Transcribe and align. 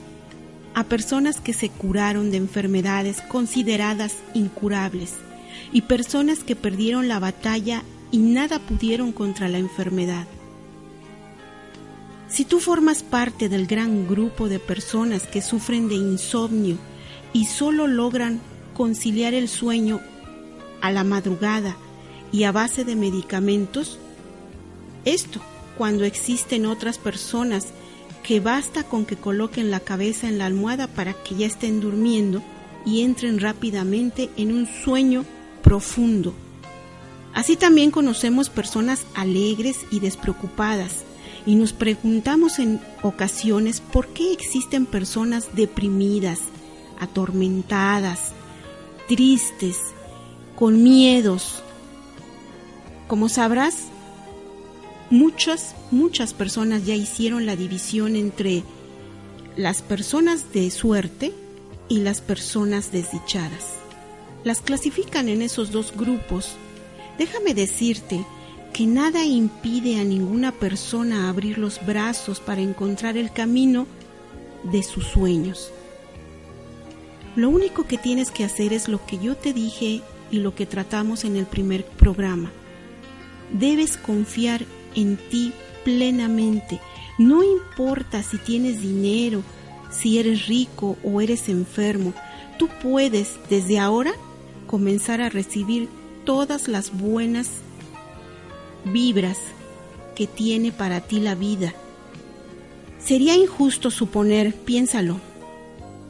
a 0.75 0.83
personas 0.83 1.41
que 1.41 1.53
se 1.53 1.69
curaron 1.69 2.29
de 2.29 2.37
enfermedades 2.37 3.21
consideradas 3.21 4.17
incurables 4.35 5.15
y 5.73 5.81
personas 5.81 6.43
que 6.43 6.55
perdieron 6.55 7.07
la 7.07 7.17
batalla 7.17 7.81
y 8.11 8.19
nada 8.19 8.59
pudieron 8.59 9.11
contra 9.11 9.49
la 9.49 9.57
enfermedad. 9.57 10.27
Si 12.29 12.45
tú 12.45 12.59
formas 12.59 13.01
parte 13.01 13.49
del 13.49 13.65
gran 13.65 14.07
grupo 14.07 14.49
de 14.49 14.59
personas 14.59 15.23
que 15.25 15.41
sufren 15.41 15.89
de 15.89 15.95
insomnio 15.95 16.77
y 17.33 17.45
solo 17.45 17.87
logran 17.87 18.39
conciliar 18.75 19.33
el 19.33 19.49
sueño 19.49 19.99
a 20.79 20.91
la 20.91 21.03
madrugada 21.03 21.75
y 22.31 22.43
a 22.43 22.51
base 22.51 22.85
de 22.85 22.95
medicamentos, 22.95 23.97
esto 25.05 25.41
cuando 25.75 26.05
existen 26.05 26.67
otras 26.67 26.99
personas 26.99 27.67
que 28.21 28.39
basta 28.39 28.83
con 28.83 29.05
que 29.05 29.15
coloquen 29.15 29.71
la 29.71 29.79
cabeza 29.79 30.27
en 30.27 30.37
la 30.37 30.45
almohada 30.45 30.85
para 30.87 31.13
que 31.13 31.35
ya 31.35 31.47
estén 31.47 31.81
durmiendo 31.81 32.43
y 32.85 33.01
entren 33.01 33.39
rápidamente 33.39 34.29
en 34.37 34.53
un 34.53 34.67
sueño 34.67 35.25
profundo. 35.63 36.35
Así 37.33 37.55
también 37.55 37.89
conocemos 37.89 38.49
personas 38.49 39.05
alegres 39.15 39.79
y 39.89 39.99
despreocupadas 39.99 41.08
y 41.45 41.55
nos 41.55 41.73
preguntamos 41.73 42.59
en 42.59 42.81
ocasiones 43.01 43.81
por 43.81 44.07
qué 44.07 44.31
existen 44.33 44.85
personas 44.85 45.55
deprimidas, 45.55 46.39
atormentadas, 46.99 48.33
tristes, 49.07 49.77
con 50.55 50.83
miedos. 50.83 51.63
Como 53.07 53.29
sabrás, 53.29 53.85
muchas, 55.09 55.75
muchas 55.91 56.33
personas 56.33 56.85
ya 56.85 56.95
hicieron 56.95 57.45
la 57.45 57.55
división 57.55 58.15
entre 58.15 58.63
las 59.55 59.81
personas 59.81 60.53
de 60.53 60.69
suerte 60.69 61.33
y 61.87 61.99
las 61.99 62.21
personas 62.21 62.91
desdichadas. 62.91 63.75
Las 64.43 64.61
clasifican 64.61 65.27
en 65.27 65.41
esos 65.41 65.71
dos 65.71 65.93
grupos. 65.95 66.51
Déjame 67.17 67.53
decirte 67.53 68.23
que 68.73 68.85
nada 68.85 69.25
impide 69.25 69.99
a 69.99 70.03
ninguna 70.03 70.51
persona 70.51 71.29
abrir 71.29 71.57
los 71.57 71.85
brazos 71.85 72.39
para 72.39 72.61
encontrar 72.61 73.17
el 73.17 73.31
camino 73.31 73.87
de 74.63 74.83
sus 74.83 75.05
sueños. 75.05 75.71
Lo 77.35 77.49
único 77.49 77.85
que 77.85 77.97
tienes 77.97 78.31
que 78.31 78.43
hacer 78.43 78.73
es 78.73 78.87
lo 78.87 79.05
que 79.05 79.17
yo 79.17 79.35
te 79.35 79.53
dije 79.53 80.01
y 80.31 80.39
lo 80.39 80.55
que 80.55 80.65
tratamos 80.65 81.23
en 81.23 81.35
el 81.35 81.45
primer 81.45 81.85
programa. 81.85 82.51
Debes 83.51 83.97
confiar 83.97 84.65
en 84.95 85.17
ti 85.17 85.53
plenamente. 85.83 86.79
No 87.17 87.43
importa 87.43 88.23
si 88.23 88.37
tienes 88.37 88.81
dinero, 88.81 89.43
si 89.89 90.19
eres 90.19 90.47
rico 90.47 90.97
o 91.03 91.21
eres 91.21 91.49
enfermo, 91.49 92.13
tú 92.57 92.69
puedes 92.81 93.39
desde 93.49 93.79
ahora 93.79 94.11
comenzar 94.67 95.21
a 95.21 95.29
recibir 95.29 95.89
todas 96.25 96.67
las 96.67 96.95
buenas 96.95 97.49
vibras 98.85 99.37
que 100.15 100.27
tiene 100.27 100.71
para 100.71 101.01
ti 101.01 101.19
la 101.19 101.35
vida. 101.35 101.73
Sería 102.97 103.35
injusto 103.35 103.91
suponer, 103.91 104.53
piénsalo, 104.53 105.19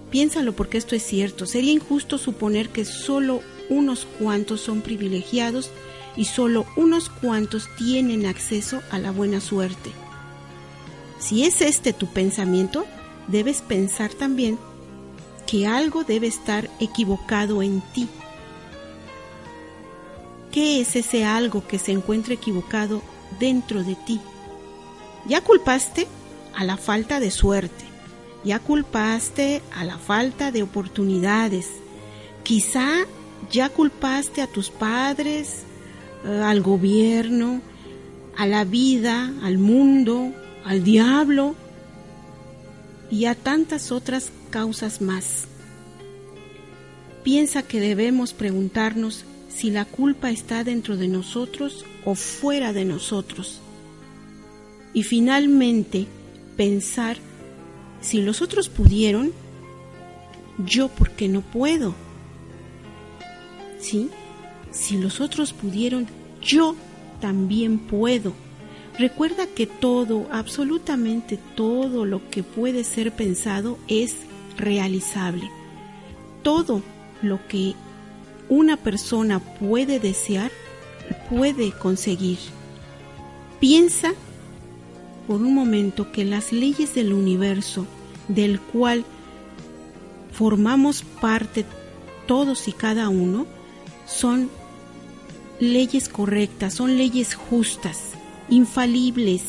piénsalo 0.10 0.54
porque 0.54 0.78
esto 0.78 0.96
es 0.96 1.04
cierto, 1.04 1.46
sería 1.46 1.72
injusto 1.72 2.18
suponer 2.18 2.70
que 2.70 2.86
solo 2.86 3.42
unos 3.70 4.06
cuantos 4.18 4.62
son 4.62 4.82
privilegiados 4.82 5.70
y 6.16 6.26
solo 6.26 6.66
unos 6.76 7.10
cuantos 7.10 7.68
tienen 7.78 8.26
acceso 8.26 8.82
a 8.90 8.98
la 8.98 9.12
buena 9.12 9.40
suerte. 9.40 9.92
Si 11.20 11.44
es 11.44 11.62
este 11.62 11.94
tu 11.94 12.08
pensamiento, 12.08 12.86
debes 13.28 13.62
pensar 13.62 14.14
también 14.14 14.58
que 15.46 15.68
algo 15.68 16.04
debe 16.04 16.28
estar 16.28 16.70
equivocado 16.80 17.62
en 17.62 17.82
ti 17.94 18.08
¿Qué 20.52 20.82
es 20.82 20.96
ese 20.96 21.26
algo 21.26 21.68
que 21.68 21.78
se 21.78 21.92
encuentra 21.92 22.34
equivocado 22.34 23.02
dentro 23.40 23.84
de 23.84 23.96
ti? 23.96 24.20
Ya 25.28 25.42
culpaste 25.42 26.08
a 26.56 26.64
la 26.64 26.78
falta 26.78 27.20
de 27.20 27.30
suerte, 27.30 27.86
ya 28.44 28.60
culpaste 28.60 29.62
a 29.76 29.84
la 29.84 29.98
falta 29.98 30.52
de 30.52 30.64
oportunidades, 30.64 31.68
quizá 32.44 33.06
ya 33.52 33.70
culpaste 33.70 34.42
a 34.42 34.48
tus 34.48 34.70
padres, 34.70 35.64
eh, 36.26 36.42
al 36.44 36.62
gobierno, 36.62 37.62
a 38.36 38.48
la 38.48 38.64
vida, 38.64 39.32
al 39.44 39.58
mundo, 39.58 40.34
al 40.66 40.84
diablo 40.84 41.56
y 43.12 43.26
a 43.26 43.36
tantas 43.36 43.92
otras 43.92 44.32
causas 44.50 45.02
más. 45.02 45.46
Piensa 47.24 47.64
que 47.64 47.80
debemos 47.80 48.34
preguntarnos 48.34 49.26
si 49.50 49.72
la 49.72 49.86
culpa 49.86 50.30
está 50.32 50.64
dentro 50.64 50.96
de 50.96 51.08
nosotros 51.08 51.86
o 52.06 52.16
fuera 52.16 52.72
de 52.72 52.86
nosotros. 52.86 53.60
Y 54.94 55.04
finalmente 55.04 56.08
pensar 56.56 57.18
si 58.02 58.22
los 58.22 58.42
otros 58.42 58.70
pudieron, 58.70 59.32
yo 60.58 60.88
porque 60.88 61.28
no 61.28 61.42
puedo. 61.42 61.94
¿Sí? 63.80 64.10
Si 64.72 64.98
los 64.98 65.20
otros 65.20 65.54
pudieron, 65.54 66.08
yo 66.42 66.76
también 67.20 67.80
puedo. 67.80 68.34
Recuerda 68.98 69.48
que 69.48 69.66
todo, 69.66 70.28
absolutamente 70.32 71.40
todo 71.56 72.06
lo 72.06 72.30
que 72.30 72.44
puede 72.44 72.84
ser 72.84 73.14
pensado 73.14 73.78
es 73.88 74.16
realizable. 74.58 75.50
Todo 76.44 76.82
lo 77.22 77.46
que 77.48 77.76
una 78.50 78.78
persona 78.78 79.40
puede 79.40 80.00
desear, 80.00 80.52
puede 81.30 81.72
conseguir. 81.72 82.40
Piensa 83.60 84.14
por 85.28 85.42
un 85.42 85.54
momento 85.54 86.12
que 86.12 86.26
las 86.26 86.52
leyes 86.52 86.96
del 86.96 87.14
universo, 87.14 87.86
del 88.28 88.60
cual 88.60 89.06
formamos 90.32 91.04
parte 91.22 91.66
todos 92.26 92.68
y 92.68 92.74
cada 92.74 93.10
uno, 93.10 93.46
son 94.08 94.50
leyes 95.60 96.10
correctas, 96.10 96.74
son 96.74 96.98
leyes 96.98 97.36
justas 97.36 98.12
infalibles. 98.50 99.44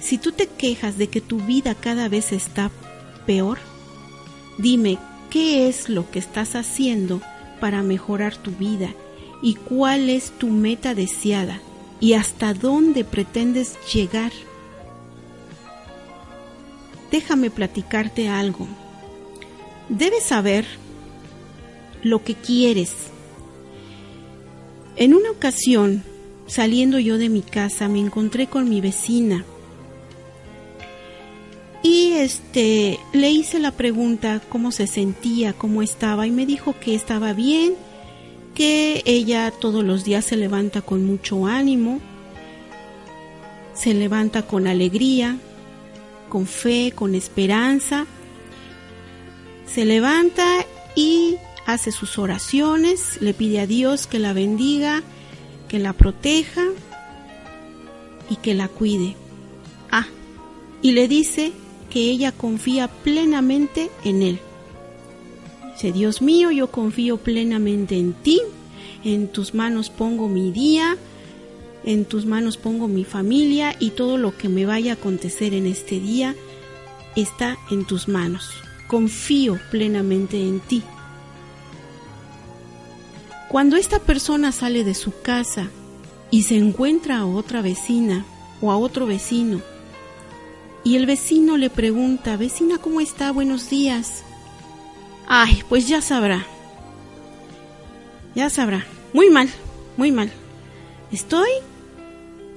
Si 0.00 0.18
tú 0.18 0.32
te 0.32 0.46
quejas 0.46 0.98
de 0.98 1.08
que 1.08 1.20
tu 1.20 1.38
vida 1.40 1.74
cada 1.74 2.08
vez 2.08 2.32
está 2.32 2.70
peor, 3.26 3.58
dime 4.58 4.98
qué 5.30 5.68
es 5.68 5.88
lo 5.88 6.10
que 6.10 6.18
estás 6.18 6.54
haciendo 6.54 7.20
para 7.60 7.82
mejorar 7.82 8.36
tu 8.36 8.50
vida 8.50 8.90
y 9.42 9.54
cuál 9.54 10.10
es 10.10 10.30
tu 10.30 10.48
meta 10.48 10.94
deseada 10.94 11.60
y 12.00 12.14
hasta 12.14 12.54
dónde 12.54 13.04
pretendes 13.04 13.76
llegar. 13.92 14.32
Déjame 17.10 17.50
platicarte 17.50 18.28
algo. 18.28 18.66
Debes 19.88 20.24
saber 20.24 20.66
lo 22.02 22.22
que 22.22 22.34
quieres. 22.34 22.92
En 24.96 25.14
una 25.14 25.30
ocasión 25.30 26.02
Saliendo 26.48 26.98
yo 26.98 27.18
de 27.18 27.28
mi 27.28 27.42
casa 27.42 27.88
me 27.88 28.00
encontré 28.00 28.46
con 28.46 28.70
mi 28.70 28.80
vecina 28.80 29.44
este 32.24 32.98
le 33.12 33.30
hice 33.30 33.58
la 33.58 33.72
pregunta 33.72 34.40
cómo 34.48 34.72
se 34.72 34.86
sentía, 34.86 35.52
cómo 35.52 35.82
estaba 35.82 36.26
y 36.26 36.30
me 36.30 36.46
dijo 36.46 36.74
que 36.78 36.94
estaba 36.94 37.32
bien, 37.32 37.74
que 38.54 39.02
ella 39.04 39.50
todos 39.50 39.84
los 39.84 40.04
días 40.04 40.24
se 40.24 40.36
levanta 40.36 40.82
con 40.82 41.04
mucho 41.04 41.46
ánimo, 41.46 42.00
se 43.74 43.94
levanta 43.94 44.42
con 44.42 44.66
alegría, 44.66 45.36
con 46.28 46.46
fe, 46.46 46.92
con 46.94 47.14
esperanza, 47.14 48.06
se 49.66 49.84
levanta 49.84 50.66
y 50.94 51.36
hace 51.66 51.92
sus 51.92 52.18
oraciones, 52.18 53.20
le 53.20 53.34
pide 53.34 53.60
a 53.60 53.66
Dios 53.66 54.06
que 54.06 54.18
la 54.18 54.32
bendiga 54.32 55.02
que 55.68 55.78
la 55.78 55.92
proteja 55.92 56.64
y 58.28 58.36
que 58.36 58.54
la 58.54 58.68
cuide. 58.68 59.14
Ah, 59.90 60.06
y 60.82 60.92
le 60.92 61.06
dice 61.06 61.52
que 61.90 62.00
ella 62.00 62.32
confía 62.32 62.88
plenamente 62.88 63.90
en 64.04 64.22
él. 64.22 64.40
Dice, 65.72 65.92
Dios 65.92 66.22
mío, 66.22 66.50
yo 66.50 66.70
confío 66.70 67.18
plenamente 67.18 67.96
en 67.96 68.12
ti, 68.12 68.40
en 69.04 69.28
tus 69.28 69.54
manos 69.54 69.90
pongo 69.90 70.28
mi 70.28 70.50
día, 70.50 70.96
en 71.84 72.04
tus 72.04 72.26
manos 72.26 72.56
pongo 72.56 72.88
mi 72.88 73.04
familia 73.04 73.76
y 73.78 73.90
todo 73.90 74.18
lo 74.18 74.36
que 74.36 74.48
me 74.48 74.66
vaya 74.66 74.92
a 74.92 74.94
acontecer 74.96 75.54
en 75.54 75.66
este 75.66 76.00
día 76.00 76.34
está 77.16 77.56
en 77.70 77.86
tus 77.86 78.08
manos. 78.08 78.50
Confío 78.88 79.58
plenamente 79.70 80.40
en 80.40 80.60
ti. 80.60 80.82
Cuando 83.48 83.76
esta 83.76 83.98
persona 83.98 84.52
sale 84.52 84.84
de 84.84 84.94
su 84.94 85.12
casa 85.22 85.70
y 86.30 86.42
se 86.42 86.56
encuentra 86.56 87.18
a 87.18 87.26
otra 87.26 87.62
vecina 87.62 88.26
o 88.60 88.70
a 88.70 88.76
otro 88.76 89.06
vecino, 89.06 89.62
y 90.88 90.96
el 90.96 91.04
vecino 91.04 91.58
le 91.58 91.68
pregunta, 91.68 92.38
vecina, 92.38 92.78
¿cómo 92.78 93.02
está? 93.02 93.30
Buenos 93.30 93.68
días. 93.68 94.22
Ay, 95.26 95.62
pues 95.68 95.86
ya 95.86 96.00
sabrá. 96.00 96.46
Ya 98.34 98.48
sabrá. 98.48 98.86
Muy 99.12 99.28
mal, 99.28 99.50
muy 99.98 100.12
mal. 100.12 100.32
Estoy 101.12 101.50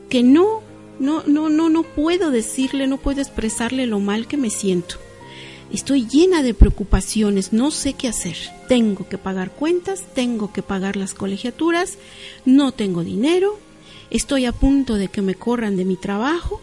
que 0.10 0.24
no, 0.24 0.62
no, 0.98 1.24
no, 1.28 1.50
no, 1.50 1.68
no 1.68 1.84
puedo 1.84 2.32
decirle, 2.32 2.88
no 2.88 2.96
puedo 2.96 3.20
expresarle 3.20 3.86
lo 3.86 4.00
mal 4.00 4.28
que 4.28 4.38
me 4.38 4.50
siento. 4.50 4.96
Estoy 5.70 6.08
llena 6.08 6.42
de 6.42 6.54
preocupaciones, 6.54 7.52
no 7.52 7.70
sé 7.70 7.96
qué 7.96 8.08
hacer. 8.08 8.38
Tengo 8.70 9.10
que 9.10 9.18
pagar 9.18 9.52
cuentas, 9.52 10.06
tengo 10.16 10.54
que 10.54 10.64
pagar 10.64 10.96
las 10.96 11.14
colegiaturas, 11.14 11.98
no 12.46 12.72
tengo 12.72 13.04
dinero, 13.04 13.60
estoy 14.10 14.46
a 14.46 14.54
punto 14.54 14.96
de 14.96 15.10
que 15.10 15.22
me 15.22 15.36
corran 15.36 15.76
de 15.76 15.84
mi 15.84 15.98
trabajo. 15.98 16.62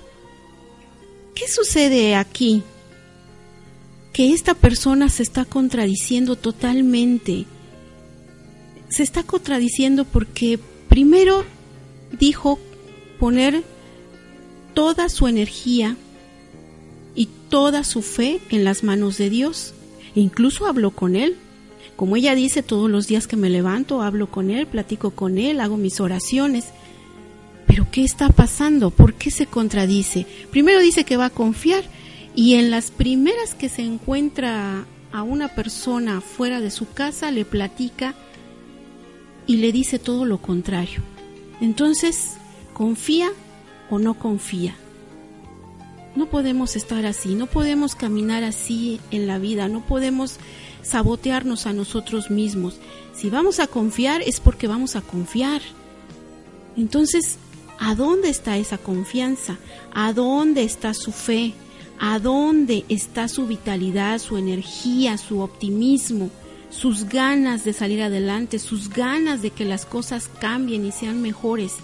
¿Qué 1.39 1.47
sucede 1.47 2.17
aquí? 2.17 2.65
Que 4.13 4.33
esta 4.33 4.55
persona 4.55 5.09
se 5.09 5.23
está 5.23 5.45
contradiciendo 5.45 6.35
totalmente. 6.35 7.47
Se 8.89 9.05
está 9.05 9.23
contradiciendo 9.23 10.05
porque 10.05 10.59
primero 10.89 11.45
dijo 12.19 12.59
poner 13.21 13.63
toda 14.75 15.09
su 15.09 15.29
energía 15.29 15.97
y 17.15 17.29
toda 17.49 17.85
su 17.85 18.03
fe 18.03 18.41
en 18.51 18.65
las 18.65 18.83
manos 18.83 19.17
de 19.17 19.31
Dios. 19.31 19.75
Incluso 20.17 20.67
habló 20.67 20.91
con 20.91 21.15
Él. 21.15 21.37
Como 21.95 22.17
ella 22.17 22.35
dice, 22.35 22.65
todos 22.65 22.91
los 22.91 23.07
días 23.07 23.29
que 23.29 23.37
me 23.37 23.49
levanto, 23.49 24.03
hablo 24.03 24.29
con 24.29 24.51
Él, 24.51 24.67
platico 24.67 25.13
con 25.13 25.39
Él, 25.39 25.61
hago 25.61 25.77
mis 25.77 26.01
oraciones. 26.01 26.65
Pero 27.69 27.87
¿qué 27.93 28.03
está 28.03 28.31
pasando? 28.31 28.91
¿Por 28.91 29.15
qué 29.15 29.31
se 29.31 29.47
contradice? 29.47 30.27
Primero 30.51 30.81
dice 30.81 31.05
que 31.05 31.17
va 31.17 31.27
a 31.27 31.31
confiar 31.31 31.85
y 32.35 32.55
en 32.55 32.71
las 32.71 32.91
primeras 32.91 33.55
que 33.55 33.69
se 33.69 33.83
encuentra 33.83 34.87
a 35.13 35.23
una 35.23 35.55
persona 35.55 36.21
fuera 36.21 36.61
de 36.61 36.71
su 36.71 36.91
casa 36.91 37.31
le 37.31 37.45
platica 37.45 38.15
y 39.47 39.59
le 39.59 39.71
dice 39.71 39.99
todo 39.99 40.25
lo 40.25 40.39
contrario. 40.39 41.03
Entonces, 41.61 42.35
¿confía 42.73 43.31
o 43.91 43.99
no 43.99 44.15
confía? 44.15 44.75
No 46.17 46.27
podemos 46.27 46.75
estar 46.75 47.07
así, 47.07 47.35
no 47.35 47.47
podemos 47.47 47.95
caminar 47.95 48.45
así 48.45 49.01
en 49.11 49.27
la 49.27 49.39
vida, 49.39 49.69
no 49.69 49.85
podemos 49.87 50.39
sabotearnos 50.83 51.67
a 51.67 51.73
nosotros 51.73 52.31
mismos. 52.31 52.79
Si 53.15 53.31
vamos 53.31 53.61
a 53.61 53.67
confiar 53.67 54.23
es 54.23 54.41
porque 54.41 54.69
vamos 54.69 54.97
a 54.97 55.01
confiar. 55.01 55.61
Entonces, 56.77 57.39
¿a 57.79 57.95
dónde 57.95 58.29
está 58.29 58.57
esa 58.57 58.79
confianza? 58.79 59.59
¿A 59.93 60.13
dónde 60.13 60.65
está 60.65 60.95
su 60.95 61.13
fe? 61.13 61.55
¿A 61.99 62.19
dónde 62.19 62.85
está 62.89 63.29
su 63.29 63.47
vitalidad, 63.47 64.19
su 64.19 64.37
energía, 64.37 65.19
su 65.19 65.41
optimismo, 65.41 66.31
sus 66.71 67.05
ganas 67.05 67.65
de 67.65 67.73
salir 67.73 68.03
adelante, 68.03 68.59
sus 68.59 68.91
ganas 68.91 69.43
de 69.43 69.51
que 69.51 69.65
las 69.65 69.85
cosas 69.85 70.31
cambien 70.41 70.85
y 70.85 70.93
sean 70.93 71.23
mejores? 71.23 71.75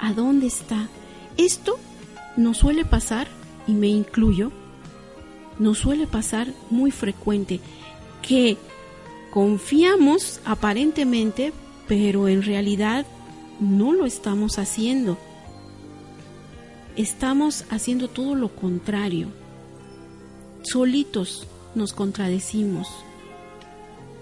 ¿A 0.00 0.12
dónde 0.12 0.46
está? 0.46 0.88
Esto 1.36 1.78
nos 2.36 2.58
suele 2.58 2.84
pasar 2.84 3.28
y 3.66 3.72
me 3.72 3.88
incluyo, 3.88 4.52
nos 5.58 5.78
suele 5.78 6.06
pasar 6.06 6.48
muy 6.70 6.90
frecuente 6.90 7.60
que 8.22 8.56
confiamos 9.30 10.40
aparentemente, 10.44 11.52
pero 11.86 12.28
en 12.28 12.42
realidad 12.42 13.06
no 13.60 13.92
lo 13.92 14.06
estamos 14.06 14.58
haciendo. 14.58 15.18
Estamos 16.96 17.64
haciendo 17.70 18.08
todo 18.08 18.34
lo 18.34 18.48
contrario. 18.48 19.28
Solitos 20.62 21.46
nos 21.74 21.92
contradecimos. 21.92 22.88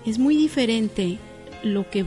Es 0.04 0.18
muy 0.18 0.36
diferente 0.36 1.18
lo 1.62 1.88
que 1.90 2.04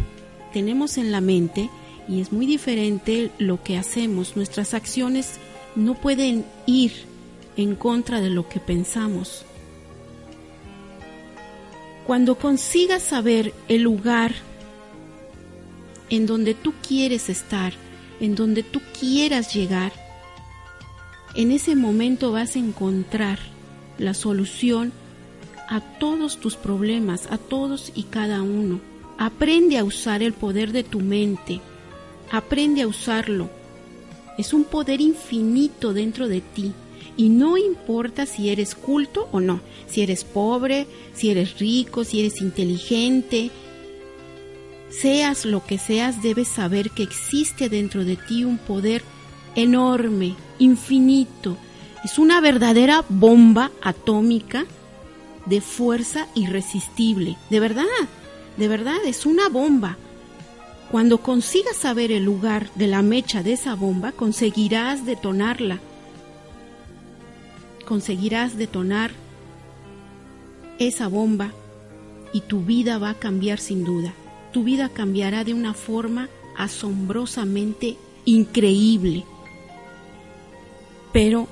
tenemos 0.53 0.97
en 0.97 1.11
la 1.11 1.21
mente 1.21 1.69
y 2.07 2.21
es 2.21 2.31
muy 2.31 2.45
diferente 2.45 3.31
lo 3.37 3.63
que 3.63 3.77
hacemos. 3.77 4.35
Nuestras 4.35 4.73
acciones 4.73 5.39
no 5.75 5.95
pueden 5.95 6.45
ir 6.65 6.91
en 7.57 7.75
contra 7.75 8.21
de 8.21 8.29
lo 8.29 8.47
que 8.47 8.59
pensamos. 8.59 9.45
Cuando 12.05 12.35
consigas 12.35 13.03
saber 13.03 13.53
el 13.67 13.83
lugar 13.83 14.33
en 16.11 16.27
donde 16.27 16.53
tú 16.53 16.73
quieres 16.87 17.29
estar, 17.29 17.73
en 18.19 18.35
donde 18.35 18.61
tú 18.61 18.81
quieras 18.99 19.55
llegar, 19.55 19.93
en 21.33 21.51
ese 21.51 21.75
momento 21.75 22.33
vas 22.33 22.55
a 22.55 22.59
encontrar 22.59 23.39
la 23.97 24.13
solución 24.13 24.91
a 25.69 25.79
todos 25.79 26.37
tus 26.37 26.57
problemas, 26.57 27.27
a 27.31 27.37
todos 27.37 27.93
y 27.95 28.03
cada 28.03 28.41
uno. 28.41 28.81
Aprende 29.17 29.77
a 29.77 29.85
usar 29.85 30.21
el 30.21 30.33
poder 30.33 30.73
de 30.73 30.83
tu 30.83 30.99
mente. 30.99 31.61
Aprende 32.29 32.81
a 32.81 32.87
usarlo. 32.87 33.49
Es 34.37 34.53
un 34.53 34.65
poder 34.65 34.99
infinito 34.99 35.93
dentro 35.93 36.27
de 36.27 36.41
ti. 36.41 36.73
Y 37.15 37.29
no 37.29 37.57
importa 37.57 38.25
si 38.25 38.49
eres 38.49 38.75
culto 38.75 39.29
o 39.31 39.39
no, 39.39 39.61
si 39.87 40.01
eres 40.01 40.23
pobre, 40.23 40.87
si 41.13 41.29
eres 41.29 41.59
rico, 41.59 42.03
si 42.03 42.19
eres 42.19 42.41
inteligente, 42.41 43.51
seas 44.91 45.45
lo 45.45 45.65
que 45.65 45.77
seas, 45.77 46.21
debes 46.21 46.47
saber 46.47 46.91
que 46.91 47.03
existe 47.03 47.69
dentro 47.69 48.03
de 48.03 48.17
ti 48.17 48.43
un 48.43 48.57
poder 48.57 49.03
enorme, 49.55 50.35
infinito. 50.59 51.57
Es 52.03 52.19
una 52.19 52.41
verdadera 52.41 53.03
bomba 53.09 53.71
atómica 53.81 54.65
de 55.45 55.61
fuerza 55.61 56.27
irresistible. 56.35 57.37
De 57.49 57.59
verdad, 57.59 57.85
de 58.57 58.67
verdad, 58.67 58.97
es 59.05 59.25
una 59.25 59.49
bomba. 59.49 59.97
Cuando 60.91 61.19
consigas 61.19 61.77
saber 61.77 62.11
el 62.11 62.25
lugar 62.25 62.69
de 62.75 62.87
la 62.87 63.01
mecha 63.01 63.43
de 63.43 63.53
esa 63.53 63.75
bomba, 63.75 64.11
conseguirás 64.11 65.05
detonarla. 65.05 65.79
Conseguirás 67.85 68.57
detonar 68.57 69.11
esa 70.79 71.07
bomba 71.07 71.51
y 72.33 72.41
tu 72.41 72.61
vida 72.61 72.97
va 72.97 73.11
a 73.11 73.19
cambiar 73.19 73.59
sin 73.59 73.83
duda. 73.83 74.13
Tu 74.51 74.63
vida 74.63 74.89
cambiará 74.89 75.43
de 75.43 75.53
una 75.53 75.73
forma 75.73 76.29
asombrosamente 76.57 77.97
increíble. 78.25 79.23
Pero 81.13 81.47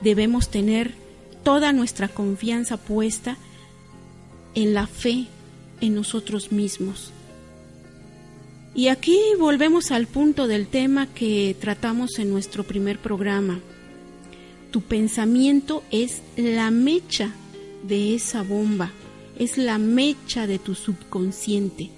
debemos 0.00 0.48
tener 0.48 0.94
toda 1.42 1.72
nuestra 1.72 2.08
confianza 2.08 2.76
puesta 2.76 3.36
en 4.54 4.74
la 4.74 4.86
fe 4.86 5.26
en 5.80 5.94
nosotros 5.94 6.52
mismos. 6.52 7.12
Y 8.74 8.88
aquí 8.88 9.18
volvemos 9.38 9.90
al 9.90 10.06
punto 10.06 10.46
del 10.46 10.66
tema 10.66 11.06
que 11.06 11.54
tratamos 11.60 12.18
en 12.18 12.30
nuestro 12.30 12.64
primer 12.64 12.98
programa. 12.98 13.60
Tu 14.70 14.80
pensamiento 14.80 15.82
es 15.90 16.22
la 16.36 16.70
mecha 16.70 17.32
de 17.82 18.14
esa 18.14 18.42
bomba, 18.42 18.90
es 19.38 19.58
la 19.58 19.76
mecha 19.76 20.46
de 20.46 20.58
tu 20.58 20.74
subconsciente. 20.74 21.90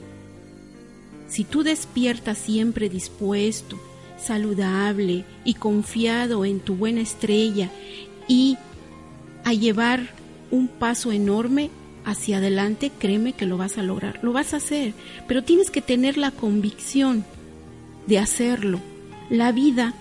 Si 1.34 1.42
tú 1.42 1.64
despiertas 1.64 2.38
siempre 2.38 2.88
dispuesto, 2.88 3.76
saludable 4.16 5.24
y 5.44 5.54
confiado 5.54 6.44
en 6.44 6.60
tu 6.60 6.76
buena 6.76 7.00
estrella 7.00 7.70
y 8.28 8.56
a 9.42 9.52
llevar 9.52 10.10
un 10.52 10.68
paso 10.68 11.10
enorme 11.10 11.70
hacia 12.04 12.36
adelante, 12.36 12.92
créeme 13.00 13.32
que 13.32 13.46
lo 13.46 13.56
vas 13.56 13.78
a 13.78 13.82
lograr, 13.82 14.20
lo 14.22 14.32
vas 14.32 14.54
a 14.54 14.58
hacer, 14.58 14.94
pero 15.26 15.42
tienes 15.42 15.72
que 15.72 15.82
tener 15.82 16.18
la 16.18 16.30
convicción 16.30 17.24
de 18.06 18.20
hacerlo. 18.20 18.78
La 19.28 19.50
vida 19.50 19.92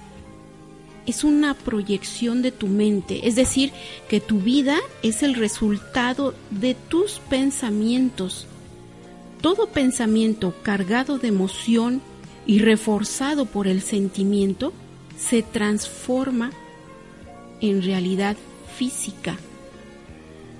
es 1.07 1.23
una 1.23 1.55
proyección 1.55 2.43
de 2.43 2.51
tu 2.51 2.67
mente, 2.67 3.27
es 3.27 3.35
decir, 3.35 3.71
que 4.07 4.19
tu 4.19 4.39
vida 4.39 4.77
es 5.01 5.23
el 5.23 5.33
resultado 5.33 6.35
de 6.51 6.75
tus 6.75 7.17
pensamientos. 7.27 8.45
Todo 9.43 9.67
pensamiento 9.67 10.53
cargado 10.63 11.17
de 11.17 11.27
emoción 11.27 12.01
y 12.45 12.59
reforzado 12.59 13.45
por 13.45 13.67
el 13.67 13.81
sentimiento 13.81 14.71
se 15.17 15.43
transforma 15.43 16.51
en 17.59 17.83
realidad 17.83 18.37
física. 18.77 19.35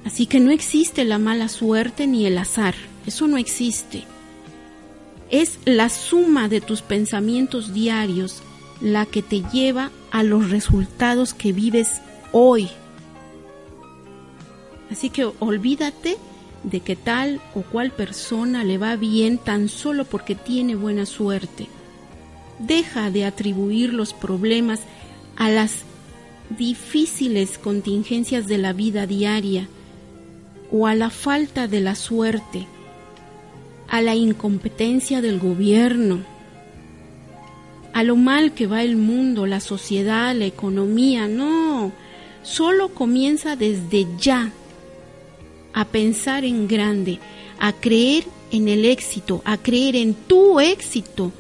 Así 0.03 0.25
que 0.25 0.41
no 0.41 0.51
existe 0.51 1.05
la 1.05 1.17
mala 1.17 1.47
suerte 1.47 2.07
ni 2.07 2.25
el 2.25 2.37
azar, 2.37 2.75
eso 3.05 3.25
no 3.25 3.37
existe. 3.37 4.03
Es 5.29 5.59
la 5.63 5.87
suma 5.87 6.49
de 6.49 6.59
tus 6.59 6.81
pensamientos 6.81 7.73
diarios 7.73 8.43
la 8.81 9.05
que 9.05 9.21
te 9.21 9.43
lleva 9.53 9.91
a 10.11 10.23
los 10.23 10.49
resultados 10.49 11.33
que 11.33 11.53
vives 11.53 12.01
hoy. 12.33 12.67
Así 14.91 15.09
que 15.09 15.31
olvídate 15.39 16.17
de 16.63 16.79
que 16.79 16.96
tal 16.96 17.41
o 17.53 17.62
cual 17.62 17.91
persona 17.91 18.63
le 18.63 18.77
va 18.77 18.96
bien 18.96 19.38
tan 19.38 19.70
solo 19.70 20.05
porque 20.05 20.36
tiene 20.36 20.75
buena 20.75 21.05
suerte. 21.05 21.67
Deja 22.60 23.12
de 23.12 23.25
atribuir 23.25 23.93
los 23.93 24.13
problemas 24.13 24.79
a 25.36 25.50
las 25.50 25.84
difíciles 26.50 27.58
contingencias 27.58 28.48
de 28.48 28.58
la 28.58 28.74
vida 28.74 29.08
diaria 29.08 29.67
o 30.72 30.88
a 30.88 30.96
la 30.96 31.10
falta 31.10 31.67
de 31.67 31.82
la 31.82 31.96
suerte, 31.96 32.67
a 33.89 34.01
la 34.01 34.15
incompetencia 34.15 35.22
del 35.22 35.39
gobierno, 35.39 36.22
a 37.93 38.03
lo 38.03 38.15
mal 38.15 38.53
que 38.53 38.65
va 38.65 38.82
el 38.84 38.96
mundo, 38.96 39.46
la 39.46 39.60
sociedad, 39.60 40.36
la 40.36 40.46
economía, 40.46 41.27
no, 41.27 41.91
solo 42.41 42.89
comienza 42.89 43.55
desde 43.55 44.08
ya 44.17 44.51
a 45.74 45.86
pensar 45.86 46.46
en 46.46 46.68
grande, 46.68 47.20
a 47.60 47.74
creer 47.74 48.25
en 48.51 48.68
el 48.68 48.86
éxito, 48.86 49.42
a 49.46 49.58
creer 49.58 49.96
en 49.96 50.13
tu 50.13 50.60
éxito 50.60 51.32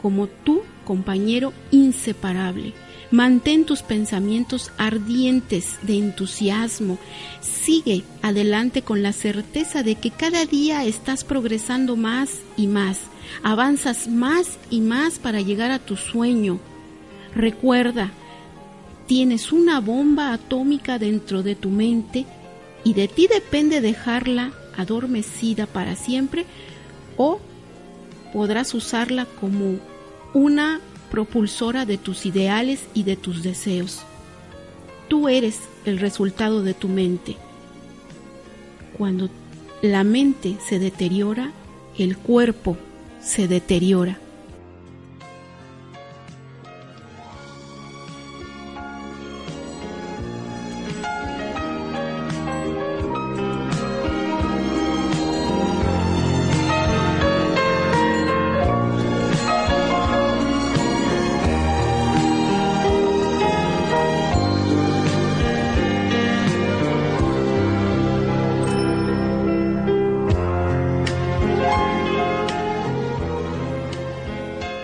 como 0.00 0.28
tu 0.28 0.62
compañero 0.84 1.52
inseparable. 1.70 2.72
Mantén 3.10 3.64
tus 3.64 3.82
pensamientos 3.82 4.70
ardientes 4.78 5.78
de 5.82 5.98
entusiasmo. 5.98 6.96
Sigue 7.40 8.04
adelante 8.22 8.82
con 8.82 9.02
la 9.02 9.12
certeza 9.12 9.82
de 9.82 9.96
que 9.96 10.12
cada 10.12 10.46
día 10.46 10.84
estás 10.84 11.24
progresando 11.24 11.96
más 11.96 12.40
y 12.56 12.68
más. 12.68 13.00
Avanzas 13.42 14.06
más 14.06 14.58
y 14.70 14.80
más 14.80 15.18
para 15.18 15.40
llegar 15.40 15.72
a 15.72 15.80
tu 15.80 15.96
sueño. 15.96 16.60
Recuerda, 17.34 18.12
tienes 19.06 19.50
una 19.50 19.80
bomba 19.80 20.32
atómica 20.32 21.00
dentro 21.00 21.42
de 21.42 21.56
tu 21.56 21.70
mente 21.70 22.26
y 22.84 22.94
de 22.94 23.08
ti 23.08 23.26
depende 23.26 23.80
dejarla 23.80 24.52
adormecida 24.76 25.66
para 25.66 25.96
siempre 25.96 26.46
o 27.16 27.40
podrás 28.32 28.74
usarla 28.74 29.26
como 29.40 29.78
una 30.32 30.80
propulsora 31.10 31.84
de 31.84 31.98
tus 31.98 32.24
ideales 32.24 32.80
y 32.94 33.02
de 33.02 33.16
tus 33.16 33.42
deseos. 33.42 34.02
Tú 35.08 35.28
eres 35.28 35.58
el 35.84 35.98
resultado 35.98 36.62
de 36.62 36.72
tu 36.72 36.88
mente. 36.88 37.36
Cuando 38.96 39.28
la 39.82 40.04
mente 40.04 40.56
se 40.66 40.78
deteriora, 40.78 41.52
el 41.98 42.16
cuerpo 42.16 42.76
se 43.20 43.48
deteriora. 43.48 44.18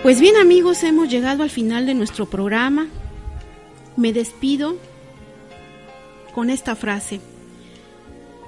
Pues 0.07 0.21
bien 0.21 0.37
amigos, 0.37 0.83
hemos 0.83 1.09
llegado 1.09 1.43
al 1.43 1.49
final 1.49 1.85
de 1.85 1.93
nuestro 1.93 2.27
programa. 2.27 2.87
Me 3.97 4.13
despido 4.13 4.77
con 6.33 6.49
esta 6.49 6.77
frase. 6.77 7.19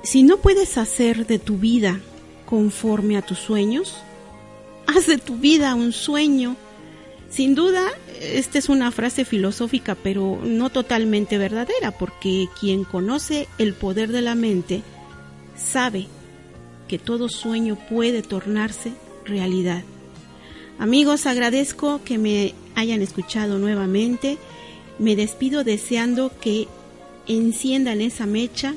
Si 0.01 0.23
no 0.23 0.37
puedes 0.37 0.77
hacer 0.77 1.27
de 1.27 1.37
tu 1.37 1.57
vida 1.57 1.99
conforme 2.45 3.17
a 3.17 3.21
tus 3.23 3.39
sueños, 3.39 3.97
haz 4.87 5.07
de 5.07 5.17
tu 5.17 5.35
vida 5.35 5.75
un 5.75 5.91
sueño. 5.91 6.55
Sin 7.29 7.55
duda, 7.55 7.83
esta 8.21 8.57
es 8.57 8.69
una 8.69 8.89
frase 8.89 9.25
filosófica, 9.25 9.95
pero 9.95 10.39
no 10.41 10.69
totalmente 10.69 11.37
verdadera, 11.37 11.91
porque 11.91 12.47
quien 12.57 12.85
conoce 12.85 13.49
el 13.57 13.73
poder 13.73 14.13
de 14.13 14.21
la 14.21 14.35
mente 14.35 14.81
sabe 15.57 16.07
que 16.87 16.99
todo 16.99 17.27
sueño 17.27 17.77
puede 17.89 18.21
tornarse 18.21 18.93
realidad. 19.25 19.83
Amigos, 20.79 21.25
agradezco 21.25 22.01
que 22.05 22.17
me 22.17 22.55
hayan 22.73 23.01
escuchado 23.01 23.59
nuevamente. 23.59 24.37
Me 24.97 25.17
despido 25.17 25.65
deseando 25.65 26.31
que 26.39 26.69
enciendan 27.27 27.99
esa 27.99 28.25
mecha 28.25 28.75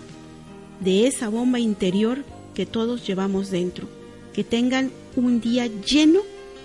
de 0.81 1.07
esa 1.07 1.29
bomba 1.29 1.61
interior 1.61 2.25
que 2.55 2.67
todos 2.67 3.07
llevamos 3.07 3.51
dentro. 3.51 3.89
Que 4.33 4.43
tengan 4.43 4.91
un 5.15 5.41
día 5.41 5.69
lleno 5.69 6.19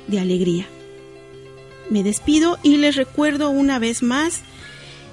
de 0.08 0.20
alegría. 0.20 0.65
Me 1.91 2.01
despido 2.01 2.58
y 2.63 2.77
les 2.77 2.96
recuerdo 2.96 3.51
una 3.51 3.77
vez 3.77 4.01
más, 4.01 4.41